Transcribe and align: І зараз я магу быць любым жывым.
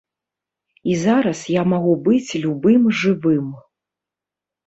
І 0.93 0.95
зараз 1.01 1.39
я 1.57 1.65
магу 1.73 1.91
быць 2.09 2.37
любым 2.45 2.89
жывым. 3.01 3.47